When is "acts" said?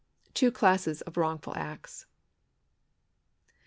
1.55-2.07